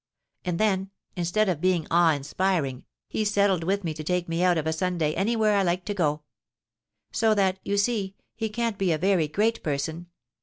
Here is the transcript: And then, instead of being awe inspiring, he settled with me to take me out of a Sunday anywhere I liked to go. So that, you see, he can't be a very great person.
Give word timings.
And 0.43 0.59
then, 0.59 0.89
instead 1.15 1.47
of 1.47 1.61
being 1.61 1.85
awe 1.91 2.13
inspiring, 2.15 2.85
he 3.07 3.23
settled 3.23 3.63
with 3.63 3.83
me 3.83 3.93
to 3.93 4.03
take 4.03 4.27
me 4.27 4.41
out 4.41 4.57
of 4.57 4.65
a 4.65 4.73
Sunday 4.73 5.13
anywhere 5.13 5.55
I 5.55 5.61
liked 5.61 5.85
to 5.85 5.93
go. 5.93 6.23
So 7.11 7.35
that, 7.35 7.59
you 7.63 7.77
see, 7.77 8.15
he 8.35 8.49
can't 8.49 8.79
be 8.79 8.91
a 8.91 8.97
very 8.97 9.27
great 9.27 9.61
person. 9.61 10.07